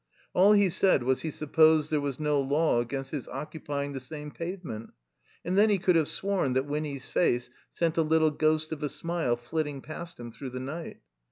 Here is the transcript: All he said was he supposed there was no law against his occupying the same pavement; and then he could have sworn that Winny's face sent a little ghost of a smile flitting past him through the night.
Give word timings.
All 0.33 0.53
he 0.53 0.71
said 0.71 1.03
was 1.03 1.21
he 1.21 1.29
supposed 1.29 1.91
there 1.91 2.01
was 2.01 2.19
no 2.19 2.41
law 2.41 2.79
against 2.79 3.11
his 3.11 3.27
occupying 3.27 3.93
the 3.93 3.99
same 3.99 4.31
pavement; 4.31 4.93
and 5.45 5.55
then 5.55 5.69
he 5.69 5.77
could 5.77 5.95
have 5.95 6.07
sworn 6.07 6.53
that 6.53 6.65
Winny's 6.65 7.07
face 7.07 7.51
sent 7.71 7.97
a 7.99 8.01
little 8.01 8.31
ghost 8.31 8.71
of 8.71 8.81
a 8.81 8.89
smile 8.89 9.35
flitting 9.35 9.79
past 9.79 10.19
him 10.19 10.31
through 10.31 10.49
the 10.49 10.59
night. 10.59 11.01